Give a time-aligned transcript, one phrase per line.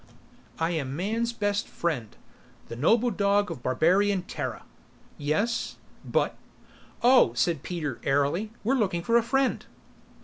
[0.57, 2.09] "I am man's best friend
[2.69, 4.63] the noble dog of Barbarian Terra."
[5.19, 5.75] "Yes...
[6.03, 6.35] but"
[7.03, 9.63] "Oh," said Peter airily, "we're looking for a friend."